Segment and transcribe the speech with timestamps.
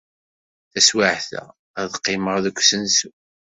[0.71, 1.43] Taswiɛt-a,
[1.81, 3.09] ad qqimeɣ deg usensu.